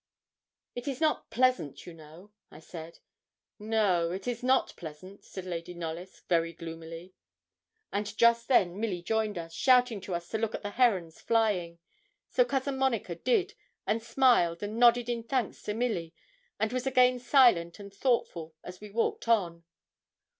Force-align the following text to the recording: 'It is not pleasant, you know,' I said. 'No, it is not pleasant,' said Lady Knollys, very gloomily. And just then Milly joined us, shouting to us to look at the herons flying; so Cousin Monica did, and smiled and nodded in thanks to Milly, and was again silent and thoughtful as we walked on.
'It 0.73 0.87
is 0.87 0.99
not 0.99 1.29
pleasant, 1.29 1.85
you 1.85 1.93
know,' 1.93 2.31
I 2.49 2.59
said. 2.59 2.97
'No, 3.59 4.09
it 4.11 4.27
is 4.27 4.41
not 4.41 4.75
pleasant,' 4.75 5.23
said 5.23 5.45
Lady 5.45 5.75
Knollys, 5.75 6.23
very 6.27 6.53
gloomily. 6.53 7.13
And 7.93 8.17
just 8.17 8.47
then 8.47 8.79
Milly 8.79 9.03
joined 9.03 9.37
us, 9.37 9.53
shouting 9.53 10.01
to 10.01 10.15
us 10.15 10.27
to 10.29 10.39
look 10.39 10.55
at 10.55 10.63
the 10.63 10.71
herons 10.71 11.21
flying; 11.21 11.77
so 12.27 12.43
Cousin 12.43 12.77
Monica 12.79 13.13
did, 13.13 13.53
and 13.85 14.01
smiled 14.01 14.63
and 14.63 14.79
nodded 14.79 15.07
in 15.07 15.21
thanks 15.21 15.61
to 15.61 15.75
Milly, 15.75 16.15
and 16.59 16.73
was 16.73 16.87
again 16.87 17.19
silent 17.19 17.77
and 17.79 17.93
thoughtful 17.93 18.55
as 18.63 18.81
we 18.81 18.89
walked 18.89 19.27
on. 19.27 19.65